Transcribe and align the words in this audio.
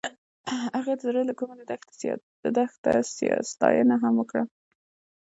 هغې 0.75 0.93
د 0.97 1.01
زړه 1.07 1.21
له 1.29 1.33
کومې 1.39 1.63
د 2.43 2.45
دښته 2.57 2.91
ستاینه 3.51 3.95
هم 4.03 4.13
وکړه. 4.17 4.43